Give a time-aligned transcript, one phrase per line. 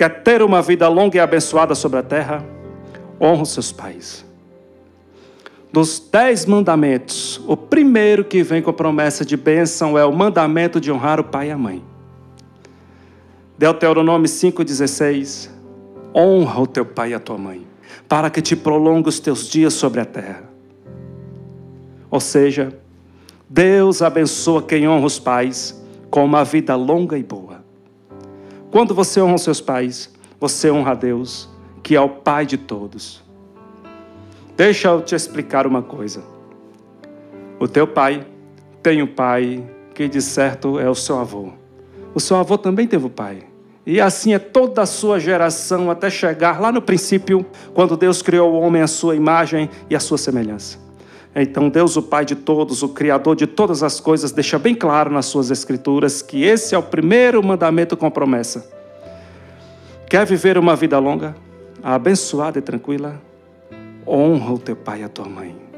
[0.00, 2.42] Quer ter uma vida longa e abençoada sobre a terra?
[3.20, 4.24] Honra os seus pais.
[5.70, 10.80] Dos dez mandamentos, o primeiro que vem com a promessa de bênção é o mandamento
[10.80, 11.84] de honrar o pai e a mãe.
[13.58, 15.50] Deuteronômio 5,16:
[16.16, 17.66] Honra o teu pai e a tua mãe,
[18.08, 20.44] para que te prolongue os teus dias sobre a terra.
[22.10, 22.74] Ou seja,
[23.46, 25.78] Deus abençoa quem honra os pais
[26.10, 27.39] com uma vida longa e boa.
[28.70, 31.48] Quando você honra os seus pais, você honra a Deus,
[31.82, 33.22] que é o Pai de todos.
[34.56, 36.22] Deixa eu te explicar uma coisa.
[37.58, 38.26] O teu pai
[38.82, 41.50] tem um pai que de certo é o seu avô.
[42.14, 43.42] O seu avô também teve um pai.
[43.84, 48.52] E assim é toda a sua geração até chegar lá no princípio, quando Deus criou
[48.52, 50.78] o homem à sua imagem e à sua semelhança.
[51.34, 55.10] Então, Deus, o Pai de todos, o Criador de todas as coisas, deixa bem claro
[55.10, 58.68] nas suas Escrituras que esse é o primeiro mandamento com promessa.
[60.08, 61.36] Quer viver uma vida longa,
[61.82, 63.20] abençoada e tranquila?
[64.10, 65.69] honra o teu pai e a tua mãe.